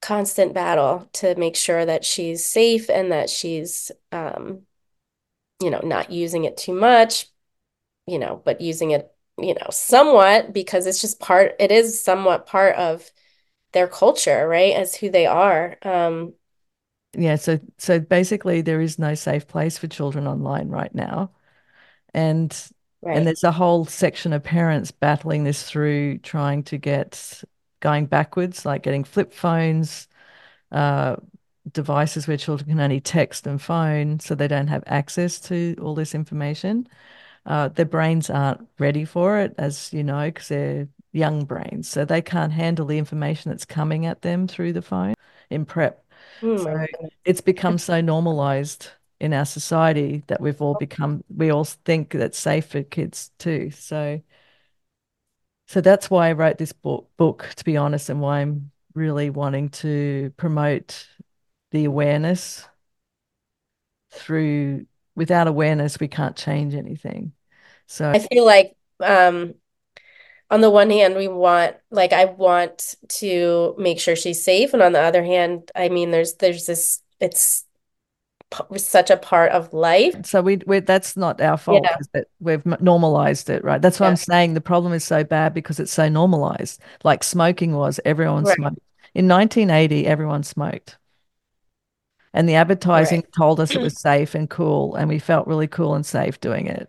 constant 0.02 0.54
battle 0.54 1.09
to 1.12 1.35
make 1.37 1.57
sure 1.57 1.85
that 1.85 2.04
she's 2.04 2.45
safe 2.45 2.88
and 2.90 3.12
that 3.12 3.30
she's 3.30 3.92
um 4.12 4.62
you 5.61 5.71
know, 5.71 5.80
not 5.83 6.11
using 6.11 6.45
it 6.45 6.57
too 6.57 6.73
much, 6.73 7.26
you 8.07 8.19
know, 8.19 8.40
but 8.45 8.61
using 8.61 8.90
it, 8.92 9.12
you 9.38 9.54
know, 9.54 9.66
somewhat 9.71 10.52
because 10.52 10.87
it's 10.87 11.00
just 11.00 11.21
part, 11.21 11.54
it 11.61 11.71
is 11.71 12.02
somewhat 12.02 12.47
part 12.47 12.76
of 12.76 13.11
their 13.73 13.87
culture, 13.87 14.49
right? 14.49 14.75
As 14.75 14.95
who 14.95 15.11
they 15.11 15.26
are. 15.26 15.76
Um, 15.83 16.33
yeah. 17.12 17.37
So, 17.37 17.61
so 17.78 18.00
basically, 18.00 18.62
there 18.62 18.80
is 18.80 18.99
no 18.99 19.14
safe 19.14 19.47
place 19.47 19.76
for 19.76 19.87
children 19.87 20.26
online 20.26 20.69
right 20.69 20.95
now. 20.95 21.33
And, 22.14 22.57
right. 23.02 23.16
and 23.16 23.26
there's 23.26 23.45
a 23.45 23.52
whole 23.52 23.85
section 23.85 24.33
of 24.33 24.42
parents 24.42 24.90
battling 24.90 25.45
this 25.45 25.62
through 25.62 26.19
trying 26.19 26.62
to 26.64 26.78
get 26.78 27.45
going 27.81 28.07
backwards, 28.07 28.65
like 28.65 28.83
getting 28.83 29.05
flip 29.05 29.33
phones, 29.33 30.09
uh, 30.73 31.17
devices 31.73 32.27
where 32.27 32.37
children 32.37 32.71
can 32.71 32.81
only 32.81 33.01
text 33.01 33.47
and 33.47 33.61
phone, 33.61 34.21
so 34.21 34.35
they 34.35 34.49
don't 34.49 34.69
have 34.69 34.85
access 34.87 35.41
to 35.41 35.77
all 35.83 35.95
this 35.95 36.15
information. 36.15 36.87
Uh, 37.47 37.69
their 37.69 37.87
brains 37.87 38.31
aren't 38.31 38.67
ready 38.79 39.05
for 39.05 39.39
it, 39.39 39.55
as 39.59 39.93
you 39.93 40.05
know, 40.05 40.27
because 40.27 40.49
they're 40.49 40.89
young 41.13 41.45
brains, 41.45 41.89
so 41.89 42.05
they 42.05 42.23
can't 42.23 42.53
handle 42.53 42.87
the 42.87 42.99
information 42.99 43.51
that's 43.51 43.65
coming 43.65 44.07
at 44.07 44.23
them 44.23 44.47
through 44.47 44.73
the 44.73 44.83
phone 44.83 45.15
in 45.49 45.65
prep. 45.65 46.05
Mm, 46.43 46.59
so 46.63 46.87
it's 47.25 47.41
become 47.41 47.79
so 47.79 48.01
normalized 48.01 48.89
in 49.21 49.35
our 49.35 49.45
society 49.45 50.23
that 50.29 50.41
we've 50.41 50.63
all 50.63 50.75
become 50.75 51.23
we 51.35 51.51
all 51.51 51.65
think 51.65 52.13
that's 52.13 52.39
safe 52.39 52.67
for 52.67 52.83
kids 52.83 53.31
too. 53.39 53.71
So 53.71 54.21
so 55.71 55.81
that's 55.81 56.11
why 56.11 56.29
I 56.29 56.33
wrote 56.33 56.59
this 56.59 56.73
book 56.73 57.09
book 57.17 57.49
to 57.55 57.65
be 57.65 57.77
honest 57.77 58.09
and 58.09 58.21
why 58.21 58.41
I'm 58.41 58.73
really 58.93 59.31
wanting 59.31 59.69
to 59.69 60.33
promote 60.37 61.07
the 61.71 61.85
awareness. 61.85 62.67
Through 64.11 64.87
without 65.15 65.47
awareness 65.47 66.00
we 66.00 66.09
can't 66.09 66.35
change 66.35 66.75
anything. 66.75 67.35
So 67.87 68.11
i 68.11 68.19
feel 68.19 68.45
like 68.45 68.77
um 68.99 69.55
on 70.50 70.61
the 70.61 70.71
one 70.71 70.91
hand, 70.91 71.15
we 71.15 71.29
want 71.29 71.77
like 71.93 72.12
I 72.12 72.25
want 72.25 72.97
to 73.21 73.77
make 73.79 74.00
sure 74.00 74.17
she's 74.17 74.43
safe, 74.43 74.75
and 74.75 74.83
on 74.83 74.91
the 74.91 75.00
other 75.00 75.23
hand, 75.23 75.71
I 75.77 75.89
mean, 75.89 76.11
there's 76.11 76.35
there's 76.35 76.67
this 76.67 77.00
it's 77.21 77.65
such 78.76 79.11
a 79.11 79.16
part 79.16 79.52
of 79.52 79.73
life. 79.73 80.14
So 80.25 80.42
we 80.42 80.61
we 80.66 80.80
that's 80.80 81.16
not 81.16 81.40
our 81.40 81.57
fault. 81.57 81.85
Yeah. 81.85 81.97
that 82.12 82.28
we've 82.40 82.64
normalized 82.80 83.49
it, 83.50 83.62
right? 83.64 83.80
That's 83.80 84.00
what 84.00 84.07
yeah. 84.07 84.11
I'm 84.11 84.16
saying. 84.16 84.54
The 84.54 84.61
problem 84.61 84.92
is 84.92 85.04
so 85.04 85.25
bad 85.25 85.54
because 85.54 85.78
it's 85.78 85.92
so 85.92 86.09
normalized. 86.09 86.80
Like 87.04 87.23
smoking 87.23 87.75
was, 87.75 88.00
everyone 88.04 88.45
right. 88.45 88.57
smoked. 88.57 88.80
In 89.14 89.28
1980, 89.28 90.07
everyone 90.07 90.42
smoked. 90.42 90.97
And 92.33 92.49
the 92.49 92.54
advertising 92.54 93.21
right. 93.21 93.33
told 93.37 93.59
us 93.59 93.73
it 93.73 93.80
was 93.80 93.99
safe 94.00 94.35
and 94.35 94.49
cool, 94.49 94.95
and 94.95 95.09
we 95.09 95.19
felt 95.19 95.47
really 95.47 95.69
cool 95.69 95.95
and 95.95 96.07
safe 96.07 96.40
doing 96.40 96.66
it. 96.66 96.88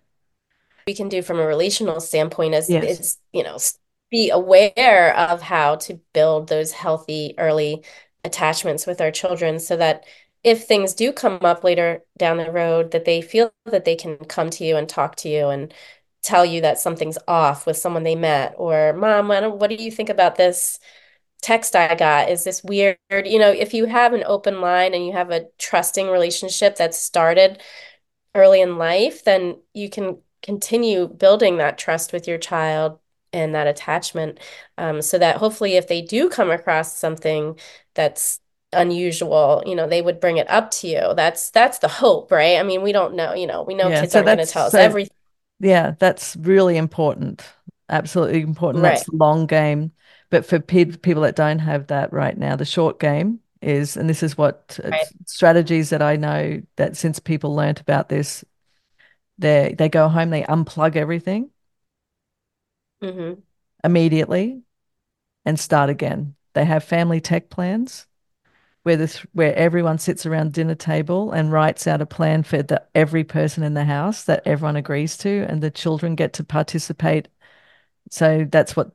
We 0.88 0.94
can 0.94 1.10
do 1.10 1.22
from 1.22 1.40
a 1.40 1.46
relational 1.46 2.00
standpoint 2.00 2.56
is 2.56 2.70
yes. 2.70 3.00
is 3.00 3.18
you 3.34 3.44
know 3.44 3.58
be 4.10 4.30
aware 4.30 5.16
of 5.16 5.42
how 5.42 5.76
to 5.78 6.00
build 6.14 6.50
those 6.50 6.72
healthy 6.72 7.34
early 7.38 7.84
attachments 8.24 8.86
with 8.86 9.00
our 9.02 9.10
children 9.10 9.60
so 9.60 9.78
that 9.78 10.06
if 10.44 10.64
things 10.64 10.94
do 10.94 11.12
come 11.12 11.40
up 11.44 11.64
later 11.64 12.04
down 12.18 12.38
the 12.38 12.52
road 12.52 12.92
that 12.92 13.06
they 13.06 13.22
feel 13.22 13.54
that 13.66 13.86
they 13.86 13.96
can 13.96 14.18
come 14.18 14.50
to 14.50 14.64
you 14.66 14.76
and 14.76 14.90
talk 14.90 15.16
to 15.18 15.30
you 15.30 15.48
and 15.50 15.74
tell 16.24 16.46
you 16.46 16.62
that 16.62 16.80
something's 16.80 17.18
off 17.28 17.66
with 17.66 17.78
someone 17.78 18.04
they 18.04 18.16
met 18.16 18.54
or 18.58 18.94
mom 18.94 19.28
what 19.60 19.70
do 19.70 19.76
you 19.76 19.92
think 19.92 20.10
about 20.10 20.36
this 20.36 20.80
text 21.42 21.76
I 21.76 21.96
got? 21.96 22.30
Is 22.30 22.44
this 22.44 22.64
weird? 22.64 22.98
You 23.10 23.40
know 23.40 23.52
if 23.52 23.74
you 23.74 23.86
have 23.86 24.14
an 24.14 24.24
open 24.26 24.62
line 24.62 24.94
and 24.94 25.06
you 25.06 25.14
have 25.14 25.32
a 25.32 25.48
trusting 25.58 26.08
relationship 26.08 26.78
that 26.78 26.94
started 26.96 27.62
early 28.36 28.62
in 28.62 28.78
life 28.78 29.24
then 29.24 29.60
you 29.74 29.90
can 29.90 30.20
continue 30.44 31.08
building 31.08 31.58
that 31.58 31.78
trust 31.78 32.14
with 32.14 32.28
your 32.28 32.38
child 32.38 33.00
and 33.34 33.56
that 33.56 33.68
attachment 33.68 34.40
um, 34.78 35.02
so 35.02 35.18
that 35.18 35.38
hopefully 35.38 35.76
if 35.76 35.88
they 35.88 36.02
do 36.02 36.30
come 36.30 36.50
across 36.52 36.98
something 36.98 37.58
that's 37.94 38.40
unusual 38.74 39.64
you 39.66 39.76
know 39.76 39.88
they 39.88 40.02
would 40.02 40.20
bring 40.20 40.38
it 40.38 40.50
up 40.50 40.72
to 40.72 40.88
you. 40.88 41.14
That's 41.16 41.50
that's 41.50 41.80
the 41.80 41.88
hope 41.88 42.32
right? 42.32 42.58
I 42.58 42.64
mean 42.64 42.82
we 42.82 42.92
don't 42.92 43.16
know 43.16 43.34
you 43.34 43.48
know 43.48 43.64
we 43.64 43.76
know 43.76 43.90
yeah, 43.90 44.02
kids 44.02 44.14
so 44.14 44.20
aren't 44.20 44.28
going 44.28 44.38
to 44.40 44.46
tell 44.46 44.68
us 44.68 44.74
everything. 44.74 45.16
Yeah 45.60 45.96
that's 46.00 46.36
really 46.38 46.78
important 46.78 47.44
absolutely 47.92 48.42
important. 48.42 48.84
Right. 48.84 48.92
that's 48.92 49.06
the 49.06 49.16
long 49.16 49.46
game. 49.46 49.92
But 50.30 50.46
for 50.46 50.60
pe- 50.60 50.86
people 50.86 51.24
that 51.24 51.36
don't 51.36 51.60
have 51.60 51.88
that 51.88 52.14
right 52.14 52.38
now 52.38 52.56
the 52.56 52.66
short 52.66 53.00
game 53.00 53.42
is 53.62 53.98
and 53.98 54.10
this 54.10 54.24
is 54.24 54.38
what 54.38 54.80
uh, 54.84 54.90
right. 54.90 55.06
strategies 55.28 55.92
that 55.92 56.02
i 56.02 56.16
know 56.16 56.60
that 56.78 56.98
since 56.98 57.20
people 57.20 57.54
learnt 57.54 57.80
about 57.80 58.10
this 58.10 58.44
they 59.38 59.76
they 59.78 59.88
go 59.88 60.10
home 60.10 60.32
they 60.32 60.42
unplug 60.42 60.96
everything 60.96 61.52
mm-hmm. 63.04 63.40
immediately 63.84 64.62
and 65.46 65.60
start 65.60 65.90
again. 65.90 66.36
They 66.54 66.66
have 66.66 66.84
family 66.84 67.22
tech 67.22 67.50
plans 67.50 68.08
where 68.84 68.98
this 68.98 69.18
where 69.34 69.56
everyone 69.56 69.98
sits 70.00 70.26
around 70.26 70.54
dinner 70.54 70.76
table 70.76 71.32
and 71.32 71.52
writes 71.52 71.88
out 71.88 72.02
a 72.02 72.06
plan 72.06 72.44
for 72.44 72.64
the, 72.64 72.82
every 72.96 73.24
person 73.24 73.64
in 73.64 73.74
the 73.74 73.86
house 73.86 74.24
that 74.24 74.42
everyone 74.46 74.76
agrees 74.76 75.18
to, 75.18 75.46
and 75.50 75.62
the 75.62 75.72
children 75.72 76.16
get 76.16 76.34
to 76.34 76.44
participate. 76.44 77.28
So 78.10 78.46
that's 78.50 78.76
what 78.76 78.92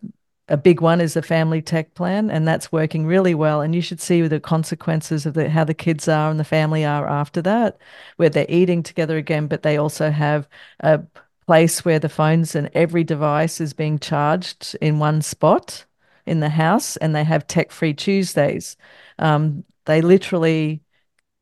a 0.48 0.56
big 0.56 0.80
one 0.80 1.00
is 1.00 1.16
a 1.16 1.22
family 1.22 1.62
tech 1.62 1.94
plan, 1.94 2.30
and 2.30 2.46
that's 2.46 2.70
working 2.70 3.06
really 3.06 3.34
well. 3.34 3.60
And 3.60 3.74
you 3.74 3.82
should 3.82 4.00
see 4.00 4.22
the 4.22 4.40
consequences 4.40 5.26
of 5.26 5.34
the, 5.34 5.48
how 5.50 5.64
the 5.64 5.74
kids 5.74 6.08
are 6.08 6.30
and 6.30 6.38
the 6.38 6.44
family 6.44 6.84
are 6.84 7.08
after 7.08 7.42
that, 7.42 7.78
where 8.16 8.28
they're 8.28 8.46
eating 8.48 8.82
together 8.82 9.16
again, 9.16 9.48
but 9.48 9.62
they 9.62 9.76
also 9.76 10.10
have 10.10 10.48
a 10.80 11.00
place 11.46 11.84
where 11.84 11.98
the 11.98 12.08
phones 12.08 12.54
and 12.54 12.70
every 12.74 13.04
device 13.04 13.60
is 13.60 13.72
being 13.72 13.98
charged 13.98 14.76
in 14.80 14.98
one 14.98 15.22
spot 15.22 15.84
in 16.26 16.40
the 16.40 16.48
house, 16.48 16.96
and 16.96 17.14
they 17.14 17.24
have 17.24 17.46
tech 17.46 17.70
free 17.70 17.94
Tuesdays. 17.94 18.76
Um, 19.18 19.64
they 19.86 20.02
literally 20.02 20.82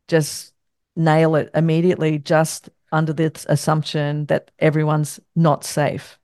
just 0.08 0.52
nail 0.96 1.34
it 1.34 1.50
immediately, 1.54 2.18
just 2.18 2.70
under 2.92 3.12
this 3.12 3.44
assumption 3.48 4.26
that 4.26 4.50
everyone's 4.58 5.18
not 5.34 5.64
safe. 5.64 6.18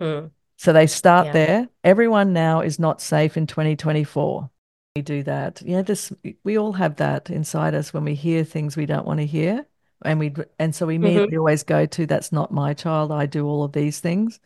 Mm. 0.00 0.30
So 0.56 0.72
they 0.72 0.86
start 0.86 1.26
yeah. 1.26 1.32
there. 1.32 1.68
Everyone 1.82 2.32
now 2.32 2.60
is 2.60 2.78
not 2.78 3.00
safe 3.00 3.36
in 3.36 3.46
2024. 3.46 4.48
We 4.94 5.02
do 5.02 5.22
that. 5.24 5.60
Yeah, 5.64 5.82
this 5.82 6.12
we 6.44 6.58
all 6.58 6.72
have 6.74 6.96
that 6.96 7.30
inside 7.30 7.74
us 7.74 7.92
when 7.92 8.04
we 8.04 8.14
hear 8.14 8.44
things 8.44 8.76
we 8.76 8.86
don't 8.86 9.06
want 9.06 9.20
to 9.20 9.26
hear. 9.26 9.66
And 10.04 10.18
we 10.18 10.34
and 10.58 10.74
so 10.74 10.86
we 10.86 10.96
immediately 10.96 11.28
mm-hmm. 11.28 11.38
always 11.38 11.62
go 11.62 11.86
to 11.86 12.06
that's 12.06 12.30
not 12.30 12.52
my 12.52 12.74
child. 12.74 13.10
I 13.10 13.26
do 13.26 13.46
all 13.46 13.64
of 13.64 13.72
these 13.72 14.00
things 14.00 14.38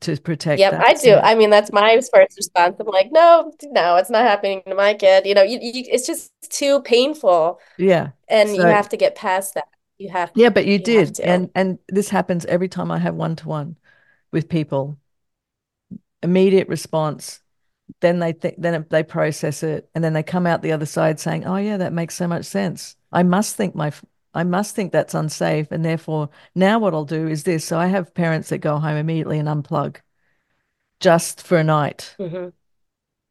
to 0.00 0.16
protect 0.20 0.58
yep 0.58 0.72
i 0.74 0.94
do. 0.94 1.14
i 1.16 1.34
mean 1.34 1.50
that's 1.50 1.70
my 1.72 1.94
first 1.96 2.36
response. 2.36 2.76
I'm 2.80 2.86
like 2.86 3.10
no 3.12 3.52
no 3.64 3.96
it's 3.96 4.10
not 4.10 4.22
happening 4.22 4.62
to 4.66 4.74
my 4.74 4.94
kid. 4.94 5.26
You 5.26 5.34
know 5.34 5.42
you, 5.42 5.58
you, 5.60 5.84
it's 5.86 6.06
just 6.06 6.32
too 6.48 6.80
painful. 6.82 7.60
Yeah 7.76 8.10
and 8.28 8.48
so, 8.48 8.54
you 8.56 8.62
have 8.62 8.88
to 8.90 8.96
get 8.96 9.14
past 9.14 9.54
that. 9.54 9.68
You 9.98 10.10
have 10.10 10.32
To, 10.32 10.40
yeah 10.40 10.48
but 10.48 10.66
you, 10.66 10.72
you 10.72 10.78
did. 10.78 11.20
and 11.20 11.50
and 11.54 11.78
this 11.88 12.08
happens 12.08 12.44
every 12.46 12.68
time 12.68 12.90
i 12.90 12.98
have 12.98 13.14
one-to-one 13.14 13.76
with 14.32 14.48
people. 14.48 14.98
Immediate 16.22 16.68
response 16.68 17.40
then 18.00 18.18
they 18.18 18.32
think 18.32 18.54
then 18.58 18.86
they 18.88 19.02
process 19.02 19.62
it 19.62 19.90
and 19.94 20.02
then 20.02 20.14
they 20.14 20.22
come 20.22 20.46
out 20.46 20.62
the 20.62 20.72
other 20.72 20.86
side 20.86 21.20
saying 21.20 21.44
oh 21.44 21.56
yeah 21.56 21.76
that 21.76 21.92
makes 21.92 22.14
so 22.14 22.26
much 22.26 22.46
sense. 22.46 22.96
I 23.12 23.22
must 23.22 23.56
think 23.56 23.74
my 23.74 23.92
I 24.34 24.44
must 24.44 24.74
think 24.74 24.92
that's 24.92 25.14
unsafe. 25.14 25.70
And 25.70 25.84
therefore, 25.84 26.28
now 26.54 26.78
what 26.78 26.94
I'll 26.94 27.04
do 27.04 27.28
is 27.28 27.44
this. 27.44 27.64
So 27.64 27.78
I 27.78 27.86
have 27.86 28.14
parents 28.14 28.48
that 28.48 28.58
go 28.58 28.78
home 28.78 28.96
immediately 28.96 29.38
and 29.38 29.48
unplug 29.48 29.96
just 31.00 31.46
for 31.46 31.58
a 31.58 31.64
night 31.64 32.14
mm-hmm. 32.18 32.48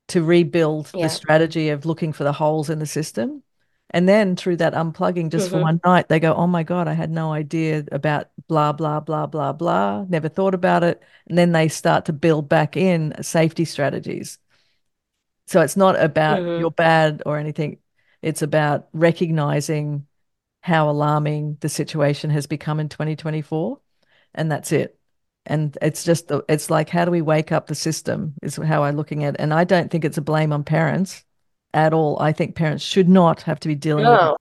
to 0.10 0.24
rebuild 0.24 0.92
yeah. 0.94 1.04
the 1.04 1.10
strategy 1.10 1.70
of 1.70 1.86
looking 1.86 2.14
for 2.14 2.24
the 2.24 2.34
holes 2.34 2.70
in 2.70 2.80
the 2.80 2.86
system. 2.86 3.44
And 3.90 4.10
then 4.10 4.36
through 4.36 4.58
that 4.58 4.74
unplugging, 4.74 5.30
just 5.30 5.48
mm-hmm. 5.48 5.58
for 5.58 5.62
one 5.62 5.82
night, 5.86 6.08
they 6.08 6.20
go, 6.20 6.34
Oh 6.34 6.48
my 6.48 6.64
God, 6.64 6.88
I 6.88 6.94
had 6.94 7.12
no 7.12 7.32
idea 7.32 7.84
about 7.92 8.30
blah, 8.48 8.72
blah, 8.72 9.00
blah, 9.02 9.28
blah, 9.28 9.54
blah. 9.54 10.06
Never 10.10 10.30
thought 10.30 10.56
about 10.56 10.84
it. 10.84 11.02
And 11.28 11.38
then 11.38 11.52
they 11.52 11.68
start 11.68 12.06
to 12.06 12.14
build 12.14 12.50
back 12.50 12.76
in 12.76 13.14
safety 13.22 13.66
strategies. 13.66 14.40
So 15.48 15.62
it's 15.62 15.78
not 15.78 16.00
about 16.02 16.40
mm-hmm. 16.40 16.62
you're 16.62 16.72
bad 16.72 17.22
or 17.26 17.38
anything. 17.38 17.78
It's 18.22 18.42
about 18.42 18.88
recognizing 18.94 20.08
how 20.63 20.89
alarming 20.89 21.58
the 21.60 21.67
situation 21.67 22.29
has 22.29 22.48
become 22.48 22.79
in 22.79 22.88
2024 22.88 23.79
and 24.34 24.50
that's 24.50 24.72
it. 24.72 24.98
And 25.46 25.77
it's 25.82 26.05
just 26.05 26.32
it's 26.48 26.70
like 26.70 26.88
how 26.88 27.03
do 27.03 27.12
we 27.12 27.22
wake 27.22 27.51
up 27.51 27.67
the 27.67 27.75
system 27.75 28.34
is 28.41 28.55
how 28.55 28.84
i'm 28.84 28.96
looking 28.96 29.25
at 29.25 29.34
it. 29.34 29.41
And 29.41 29.53
i 29.53 29.65
don't 29.65 29.91
think 29.91 30.05
it's 30.05 30.17
a 30.17 30.22
blame 30.22 30.53
on 30.53 30.63
parents 30.63 31.25
at 31.74 31.93
all. 31.93 32.17
I 32.22 32.32
think 32.32 32.55
parents 32.55 32.84
should 32.84 33.10
not 33.10 33.41
have 33.41 33.60
to 33.60 33.67
be 33.67 33.75
dealing 33.75 34.05
no. 34.05 34.12
with 34.12 34.22
it 34.22 34.38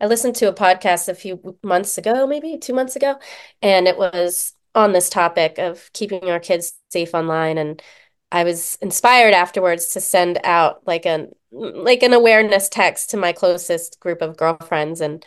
i 0.00 0.06
listened 0.06 0.34
to 0.34 0.48
a 0.48 0.52
podcast 0.52 1.08
a 1.08 1.14
few 1.14 1.56
months 1.62 1.96
ago 1.96 2.26
maybe 2.26 2.58
two 2.58 2.74
months 2.74 2.96
ago 2.96 3.16
and 3.62 3.86
it 3.86 3.96
was 3.96 4.52
on 4.74 4.92
this 4.92 5.08
topic 5.08 5.58
of 5.58 5.88
keeping 5.92 6.28
our 6.28 6.40
kids 6.40 6.72
safe 6.90 7.14
online 7.14 7.56
and 7.58 7.80
i 8.34 8.44
was 8.44 8.76
inspired 8.82 9.32
afterwards 9.32 9.86
to 9.88 10.00
send 10.00 10.38
out 10.44 10.86
like 10.86 11.06
an 11.06 11.30
like 11.50 12.02
an 12.02 12.12
awareness 12.12 12.68
text 12.68 13.10
to 13.10 13.16
my 13.16 13.32
closest 13.32 13.98
group 14.00 14.20
of 14.20 14.36
girlfriends 14.36 15.00
and 15.00 15.24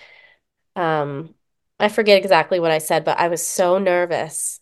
um 0.75 1.33
I 1.79 1.89
forget 1.89 2.17
exactly 2.17 2.59
what 2.59 2.71
I 2.71 2.79
said, 2.79 3.05
but 3.05 3.19
I 3.19 3.27
was 3.27 3.45
so 3.45 3.77
nervous 3.77 4.59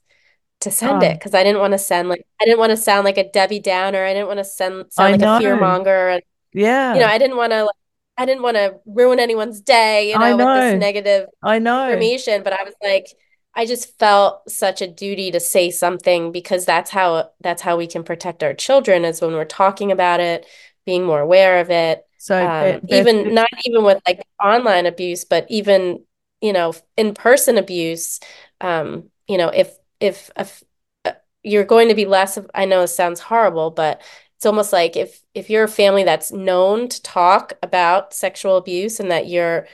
to 0.62 0.72
send 0.72 1.04
it 1.04 1.18
because 1.20 1.34
I 1.34 1.44
didn't 1.44 1.60
want 1.60 1.74
to 1.74 1.78
send 1.78 2.10
like 2.10 2.26
I 2.42 2.46
didn't 2.46 2.60
want 2.60 2.72
to 2.72 2.78
sound 2.78 3.06
like 3.06 3.18
a 3.18 3.30
Debbie 3.30 3.60
Downer. 3.60 4.04
I 4.04 4.14
didn't 4.14 4.28
want 4.28 4.40
to 4.40 4.46
send 4.46 4.92
sound 4.92 5.22
like 5.22 5.22
a 5.22 5.40
fear 5.40 5.56
monger. 5.60 6.10
And, 6.10 6.24
yeah, 6.54 6.94
you 6.94 7.00
know, 7.00 7.08
I 7.08 7.18
didn't 7.18 7.38
want 7.38 7.52
to. 7.52 7.64
Like, 7.64 7.76
I 8.18 8.26
didn't 8.26 8.44
want 8.44 8.56
to 8.56 8.76
ruin 8.86 9.20
anyone's 9.20 9.62
day. 9.62 10.10
You 10.12 10.20
know, 10.20 10.38
know, 10.38 10.54
with 10.54 10.64
this 10.64 10.80
negative 10.80 11.30
I 11.44 11.60
know 11.60 11.86
information. 11.86 12.44
But 12.44 12.54
I 12.54 12.64
was 12.64 12.74
like, 12.82 13.08
I 13.56 13.66
just 13.66 13.98
felt 14.00 14.50
such 14.50 14.82
a 14.82 14.88
duty 14.88 15.32
to 15.32 15.40
say 15.40 15.72
something 15.72 16.32
because 16.32 16.66
that's 16.66 16.92
how 16.92 17.32
that's 17.42 17.62
how 17.62 17.78
we 17.78 17.88
can 17.88 18.04
protect 18.04 18.44
our 18.44 18.54
children 18.54 19.06
is 19.06 19.22
when 19.22 19.32
we're 19.34 19.46
talking 19.46 19.92
about 19.92 20.20
it, 20.20 20.46
being 20.86 21.06
more 21.06 21.22
aware 21.22 21.60
of 21.60 21.70
it. 21.72 22.06
So 22.18 22.46
um, 22.46 22.82
even 22.90 23.34
not 23.34 23.50
even 23.66 23.84
with 23.84 24.02
like 24.08 24.22
online 24.44 24.86
abuse, 24.86 25.24
but 25.26 25.46
even 25.50 26.04
you 26.42 26.54
know 26.54 26.74
in 26.98 27.14
person 27.14 27.58
abuse. 27.58 28.20
Um, 28.62 29.10
you 29.28 29.38
know, 29.38 29.50
if 29.50 29.78
if, 30.00 30.30
if 30.38 30.64
uh, 31.06 31.14
you're 31.44 31.64
going 31.64 31.88
to 31.90 31.96
be 31.96 32.06
less 32.06 32.38
of, 32.38 32.50
I 32.54 32.66
know 32.66 32.82
it 32.82 32.88
sounds 32.88 33.20
horrible, 33.20 33.72
but 33.72 34.02
it's 34.36 34.46
almost 34.46 34.74
like 34.74 34.96
if 34.98 35.22
if 35.34 35.50
you're 35.50 35.64
a 35.64 35.70
family 35.70 36.04
that's 36.04 36.32
known 36.32 36.90
to 36.90 37.02
talk 37.02 37.54
about 37.64 38.14
sexual 38.14 38.58
abuse 38.58 39.00
and 39.00 39.12
that 39.12 39.28
you're 39.28 39.68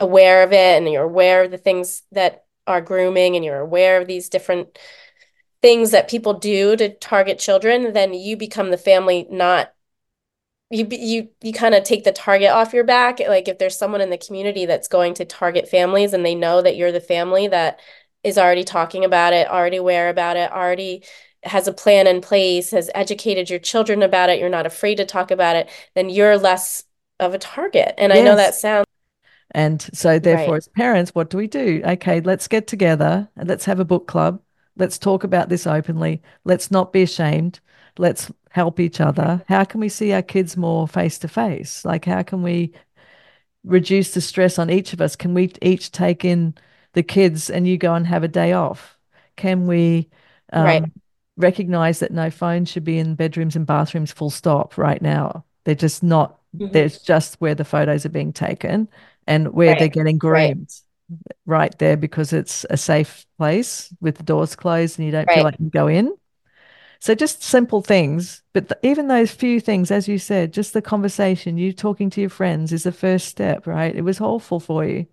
aware 0.00 0.42
of 0.42 0.52
it 0.52 0.78
and 0.78 0.90
you're 0.90 1.04
aware 1.04 1.44
of 1.44 1.50
the 1.50 1.58
things 1.58 2.02
that 2.12 2.44
are 2.70 2.80
grooming 2.80 3.36
and 3.36 3.44
you're 3.44 3.60
aware 3.60 4.00
of 4.00 4.06
these 4.06 4.28
different 4.28 4.78
things 5.62 5.90
that 5.90 6.08
people 6.08 6.34
do 6.34 6.76
to 6.76 6.94
target 6.94 7.38
children, 7.38 7.92
then 7.92 8.14
you 8.14 8.36
become 8.36 8.70
the 8.70 8.78
family 8.78 9.26
not 9.30 9.72
you 10.70 10.86
you 10.90 11.28
you 11.42 11.52
kind 11.52 11.74
of 11.74 11.82
take 11.82 12.04
the 12.04 12.12
target 12.12 12.48
off 12.48 12.72
your 12.72 12.84
back 12.84 13.18
like 13.18 13.48
if 13.48 13.58
there's 13.58 13.76
someone 13.76 14.00
in 14.00 14.08
the 14.08 14.16
community 14.16 14.66
that's 14.66 14.86
going 14.86 15.14
to 15.14 15.24
target 15.24 15.68
families 15.68 16.12
and 16.12 16.24
they 16.24 16.36
know 16.36 16.62
that 16.62 16.76
you're 16.76 16.92
the 16.92 17.00
family 17.00 17.48
that 17.48 17.80
is 18.22 18.38
already 18.38 18.64
talking 18.64 19.04
about 19.04 19.32
it, 19.32 19.48
already 19.48 19.78
aware 19.78 20.08
about 20.08 20.36
it, 20.36 20.50
already 20.52 21.04
has 21.42 21.66
a 21.66 21.72
plan 21.72 22.06
in 22.06 22.20
place, 22.20 22.70
has 22.70 22.90
educated 22.94 23.48
your 23.48 23.58
children 23.58 24.02
about 24.02 24.28
it, 24.28 24.38
you're 24.38 24.48
not 24.48 24.66
afraid 24.66 24.96
to 24.96 25.06
talk 25.06 25.30
about 25.30 25.56
it, 25.56 25.70
then 25.94 26.10
you're 26.10 26.36
less 26.36 26.84
of 27.18 27.34
a 27.34 27.38
target. 27.38 27.94
And 27.96 28.12
yes. 28.12 28.20
I 28.20 28.24
know 28.24 28.36
that 28.36 28.54
sounds 28.54 28.86
and 29.52 29.82
so 29.92 30.18
therefore 30.18 30.54
right. 30.54 30.58
as 30.58 30.68
parents, 30.68 31.14
what 31.14 31.30
do 31.30 31.36
we 31.36 31.46
do? 31.46 31.82
Okay, 31.84 32.20
let's 32.20 32.48
get 32.48 32.66
together 32.66 33.28
and 33.36 33.48
let's 33.48 33.64
have 33.64 33.80
a 33.80 33.84
book 33.84 34.06
club. 34.06 34.40
Let's 34.76 34.98
talk 34.98 35.24
about 35.24 35.48
this 35.48 35.66
openly. 35.66 36.22
Let's 36.44 36.70
not 36.70 36.92
be 36.92 37.02
ashamed. 37.02 37.60
Let's 37.98 38.30
help 38.50 38.80
each 38.80 39.00
other. 39.00 39.42
How 39.48 39.64
can 39.64 39.80
we 39.80 39.88
see 39.88 40.12
our 40.12 40.22
kids 40.22 40.56
more 40.56 40.86
face 40.86 41.18
to 41.18 41.28
face? 41.28 41.84
Like 41.84 42.04
how 42.04 42.22
can 42.22 42.42
we 42.42 42.72
reduce 43.64 44.14
the 44.14 44.20
stress 44.20 44.58
on 44.58 44.70
each 44.70 44.92
of 44.92 45.00
us? 45.00 45.16
Can 45.16 45.34
we 45.34 45.52
each 45.62 45.90
take 45.90 46.24
in 46.24 46.54
the 46.92 47.02
kids 47.02 47.50
and 47.50 47.66
you 47.66 47.76
go 47.76 47.94
and 47.94 48.06
have 48.06 48.24
a 48.24 48.28
day 48.28 48.52
off? 48.52 48.96
Can 49.36 49.66
we 49.66 50.08
um, 50.52 50.64
right. 50.64 50.84
recognize 51.36 51.98
that 52.00 52.12
no 52.12 52.30
phones 52.30 52.68
should 52.68 52.84
be 52.84 52.98
in 52.98 53.14
bedrooms 53.16 53.56
and 53.56 53.66
bathrooms 53.66 54.12
full 54.12 54.30
stop 54.30 54.78
right 54.78 55.02
now? 55.02 55.44
They're 55.64 55.74
just 55.74 56.02
not, 56.02 56.40
mm-hmm. 56.56 56.72
there's 56.72 56.98
just 57.00 57.40
where 57.40 57.54
the 57.54 57.64
photos 57.64 58.06
are 58.06 58.10
being 58.10 58.32
taken 58.32 58.88
and 59.26 59.52
where 59.52 59.70
right. 59.70 59.78
they're 59.78 59.88
getting 59.88 60.18
groomed 60.18 60.70
right. 61.08 61.32
right. 61.46 61.78
there 61.78 61.96
because 61.96 62.32
it's 62.32 62.64
a 62.70 62.76
safe 62.76 63.26
place 63.38 63.92
with 64.00 64.16
the 64.16 64.22
doors 64.22 64.56
closed 64.56 64.98
and 64.98 65.06
you 65.06 65.12
don't 65.12 65.30
feel 65.30 65.44
like 65.44 65.58
you 65.58 65.70
go 65.70 65.86
in. 65.86 66.14
So 67.00 67.14
just 67.14 67.42
simple 67.42 67.80
things, 67.80 68.42
but 68.52 68.68
the, 68.68 68.78
even 68.82 69.08
those 69.08 69.30
few 69.30 69.58
things, 69.58 69.90
as 69.90 70.06
you 70.06 70.18
said, 70.18 70.52
just 70.52 70.74
the 70.74 70.82
conversation, 70.82 71.56
you 71.56 71.72
talking 71.72 72.10
to 72.10 72.20
your 72.20 72.28
friends 72.28 72.74
is 72.74 72.82
the 72.82 72.92
first 72.92 73.26
step, 73.26 73.66
right? 73.66 73.94
It 73.94 74.02
was 74.02 74.18
hopeful 74.18 74.60
for 74.60 74.84
you. 74.84 75.06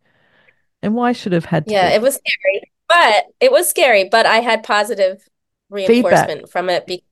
And 0.81 0.95
why 0.95 1.13
should 1.13 1.31
have 1.31 1.45
had 1.45 1.65
to? 1.65 1.71
Yeah, 1.71 1.89
be? 1.89 1.95
it 1.95 2.01
was 2.01 2.15
scary, 2.15 2.71
but 2.89 3.25
it 3.39 3.51
was 3.53 3.69
scary, 3.69 4.03
but 4.09 4.25
I 4.25 4.39
had 4.39 4.63
positive 4.63 5.25
reinforcement 5.69 6.29
Feedback. 6.29 6.49
from 6.51 6.69
it. 6.69 6.85
Be- 6.87 7.03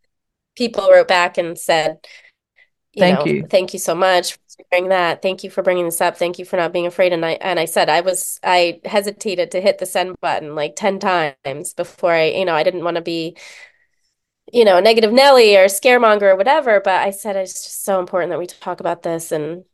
people 0.57 0.89
wrote 0.91 1.07
back 1.07 1.37
and 1.37 1.57
said, 1.57 2.05
you 2.95 3.01
thank 3.01 3.19
know, 3.19 3.25
you. 3.25 3.47
Thank 3.47 3.73
you 3.73 3.79
so 3.79 3.93
much 3.93 4.33
for 4.33 4.39
sharing 4.71 4.89
that. 4.89 5.21
Thank 5.21 5.43
you 5.43 5.49
for 5.49 5.61
bringing 5.61 5.85
this 5.85 6.01
up. 6.01 6.17
Thank 6.17 6.39
you 6.39 6.45
for 6.45 6.55
not 6.55 6.73
being 6.73 6.87
afraid. 6.87 7.13
And 7.13 7.25
I 7.25 7.31
and 7.33 7.59
I 7.59 7.65
said 7.65 7.89
I 7.89 8.01
was 8.01 8.39
I 8.43 8.79
hesitated 8.85 9.51
to 9.51 9.61
hit 9.61 9.77
the 9.77 9.85
send 9.85 10.15
button 10.21 10.55
like 10.55 10.75
10 10.75 10.99
times 10.99 11.73
before 11.73 12.13
I, 12.13 12.29
you 12.29 12.45
know, 12.45 12.55
I 12.55 12.63
didn't 12.63 12.83
want 12.83 12.95
to 12.95 13.01
be 13.01 13.37
you 14.53 14.63
know, 14.63 14.79
negative 14.79 15.11
Nelly 15.11 15.57
or 15.57 15.65
scaremonger 15.65 16.23
or 16.23 16.35
whatever. 16.35 16.79
But 16.79 17.01
I 17.01 17.11
said 17.11 17.35
it's 17.35 17.63
just 17.63 17.83
so 17.83 17.99
important 17.99 18.29
that 18.31 18.39
we 18.39 18.45
talk 18.45 18.79
about 18.79 19.03
this. 19.03 19.31
And 19.31 19.65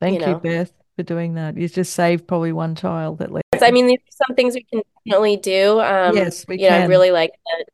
thank 0.00 0.14
you, 0.14 0.20
know. 0.20 0.32
you 0.32 0.36
Beth, 0.36 0.72
for 0.96 1.02
doing 1.02 1.34
that. 1.34 1.56
You 1.56 1.68
just 1.68 1.92
saved 1.92 2.26
probably 2.26 2.52
one 2.52 2.74
child 2.74 3.20
at 3.20 3.32
least. 3.32 3.44
I 3.60 3.70
mean, 3.70 3.86
these 3.86 3.98
are 3.98 4.26
some 4.26 4.36
things 4.36 4.54
we 4.54 4.64
can 4.64 4.82
definitely 5.04 5.36
do. 5.36 5.80
Um, 5.80 6.16
yes, 6.16 6.46
we 6.46 6.54
you 6.54 6.68
can. 6.68 6.80
know, 6.80 6.84
I 6.84 6.88
really 6.88 7.10
like 7.10 7.32
the, 7.44 7.64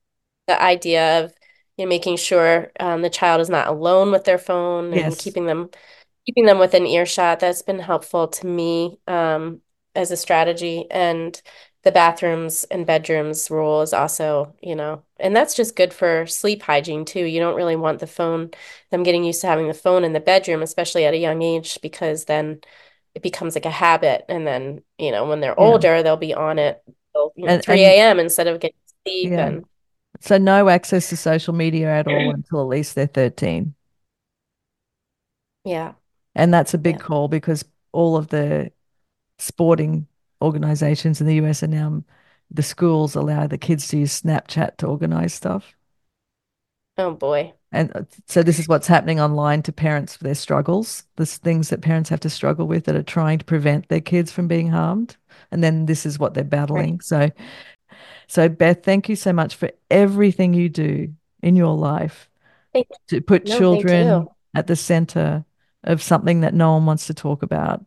the 0.48 0.62
idea 0.62 1.24
of 1.24 1.32
you 1.80 1.86
know 1.86 1.88
making 1.88 2.18
sure 2.18 2.70
um, 2.78 3.00
the 3.00 3.08
child 3.08 3.40
is 3.40 3.48
not 3.48 3.68
alone 3.68 4.12
with 4.12 4.24
their 4.24 4.36
phone 4.36 4.92
and 4.92 5.16
keeping 5.16 5.46
them 5.46 5.70
keeping 6.26 6.44
them 6.44 6.58
within 6.58 6.86
earshot. 6.86 7.40
That's 7.40 7.62
been 7.62 7.78
helpful 7.78 8.28
to 8.28 8.46
me 8.46 8.98
um, 9.08 9.62
as 9.94 10.10
a 10.10 10.16
strategy. 10.16 10.86
And 10.90 11.40
the 11.82 11.90
bathrooms 11.90 12.64
and 12.64 12.86
bedrooms 12.86 13.50
rule 13.50 13.80
is 13.80 13.94
also, 13.94 14.54
you 14.60 14.76
know, 14.76 15.02
and 15.18 15.34
that's 15.34 15.54
just 15.54 15.74
good 15.74 15.94
for 15.94 16.26
sleep 16.26 16.60
hygiene 16.60 17.06
too. 17.06 17.24
You 17.24 17.40
don't 17.40 17.56
really 17.56 17.76
want 17.76 18.00
the 18.00 18.06
phone, 18.06 18.50
them 18.90 19.02
getting 19.02 19.24
used 19.24 19.40
to 19.40 19.46
having 19.46 19.66
the 19.66 19.72
phone 19.72 20.04
in 20.04 20.12
the 20.12 20.20
bedroom, 20.20 20.60
especially 20.60 21.06
at 21.06 21.14
a 21.14 21.18
young 21.18 21.40
age, 21.40 21.78
because 21.80 22.26
then 22.26 22.60
it 23.14 23.22
becomes 23.22 23.54
like 23.54 23.64
a 23.64 23.70
habit. 23.70 24.26
And 24.28 24.46
then, 24.46 24.82
you 24.98 25.12
know, 25.12 25.26
when 25.26 25.40
they're 25.40 25.54
yeah. 25.56 25.64
older, 25.64 26.02
they'll 26.02 26.18
be 26.18 26.34
on 26.34 26.58
it 26.58 26.82
till 27.14 27.32
you 27.34 27.46
know, 27.46 27.54
and, 27.54 27.62
3 27.62 27.80
a.m. 27.80 28.20
instead 28.20 28.46
of 28.46 28.60
getting 28.60 28.76
sleep. 29.06 29.30
Yeah. 29.30 29.46
And 29.46 29.64
so 30.18 30.38
no 30.38 30.68
access 30.68 31.08
to 31.10 31.16
social 31.16 31.54
media 31.54 31.88
at 31.88 32.08
all 32.08 32.30
until 32.30 32.60
at 32.60 32.66
least 32.66 32.94
they're 32.94 33.06
13. 33.06 33.74
Yeah. 35.64 35.92
And 36.34 36.52
that's 36.52 36.74
a 36.74 36.78
big 36.78 36.96
yeah. 36.96 37.02
call 37.02 37.28
because 37.28 37.64
all 37.92 38.16
of 38.16 38.28
the 38.28 38.72
sporting 39.38 40.06
organizations 40.42 41.20
in 41.20 41.26
the 41.26 41.34
US 41.36 41.62
are 41.62 41.68
now 41.68 42.02
the 42.50 42.62
schools 42.62 43.14
allow 43.14 43.46
the 43.46 43.58
kids 43.58 43.88
to 43.88 43.98
use 43.98 44.20
Snapchat 44.20 44.76
to 44.78 44.86
organize 44.86 45.34
stuff. 45.34 45.74
Oh 46.98 47.12
boy. 47.12 47.54
And 47.72 47.94
uh, 47.94 48.02
so 48.26 48.42
this 48.42 48.58
is 48.58 48.68
what's 48.68 48.88
happening 48.88 49.20
online 49.20 49.62
to 49.62 49.72
parents 49.72 50.16
for 50.16 50.24
their 50.24 50.34
struggles. 50.34 51.04
the 51.16 51.26
things 51.26 51.68
that 51.68 51.82
parents 51.82 52.10
have 52.10 52.20
to 52.20 52.30
struggle 52.30 52.66
with 52.66 52.84
that 52.84 52.96
are 52.96 53.02
trying 53.02 53.38
to 53.38 53.44
prevent 53.44 53.88
their 53.88 54.00
kids 54.00 54.32
from 54.32 54.48
being 54.48 54.68
harmed. 54.68 55.16
And 55.52 55.62
then 55.62 55.86
this 55.86 56.04
is 56.04 56.18
what 56.18 56.34
they're 56.34 56.44
battling. 56.44 56.94
Right. 56.94 57.02
So 57.02 57.30
so 58.30 58.48
Beth, 58.48 58.84
thank 58.84 59.08
you 59.08 59.16
so 59.16 59.32
much 59.32 59.56
for 59.56 59.72
everything 59.90 60.54
you 60.54 60.68
do 60.68 61.12
in 61.42 61.56
your 61.56 61.76
life 61.76 62.30
to 63.08 63.20
put 63.20 63.48
no, 63.48 63.58
children 63.58 64.28
at 64.54 64.68
the 64.68 64.76
center 64.76 65.44
of 65.82 66.00
something 66.00 66.42
that 66.42 66.54
no 66.54 66.74
one 66.74 66.86
wants 66.86 67.08
to 67.08 67.14
talk 67.14 67.42
about. 67.42 67.84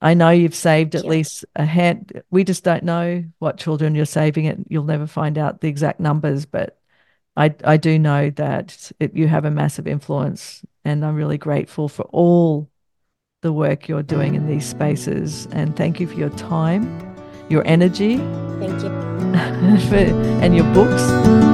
I 0.00 0.14
know 0.14 0.30
you've 0.30 0.54
saved 0.54 0.94
at 0.94 1.04
least 1.04 1.44
a 1.54 1.66
hand. 1.66 2.22
We 2.30 2.42
just 2.42 2.64
don't 2.64 2.84
know 2.84 3.22
what 3.38 3.58
children 3.58 3.94
you're 3.94 4.06
saving. 4.06 4.46
It 4.46 4.60
you'll 4.68 4.84
never 4.84 5.06
find 5.06 5.36
out 5.36 5.60
the 5.60 5.68
exact 5.68 6.00
numbers, 6.00 6.46
but 6.46 6.80
I 7.36 7.54
I 7.64 7.76
do 7.76 7.98
know 7.98 8.30
that 8.30 8.92
it, 8.98 9.14
you 9.14 9.28
have 9.28 9.44
a 9.44 9.50
massive 9.50 9.86
influence, 9.86 10.64
and 10.86 11.04
I'm 11.04 11.16
really 11.16 11.36
grateful 11.36 11.90
for 11.90 12.04
all 12.04 12.70
the 13.42 13.52
work 13.52 13.88
you're 13.88 14.02
doing 14.02 14.36
in 14.36 14.46
these 14.46 14.64
spaces. 14.64 15.48
And 15.52 15.76
thank 15.76 16.00
you 16.00 16.06
for 16.06 16.14
your 16.14 16.30
time, 16.30 17.11
your 17.52 17.62
energy, 17.66 18.16
thank 18.58 18.82
you, 18.82 18.88
and 20.42 20.56
your 20.56 20.64
books. 20.72 21.51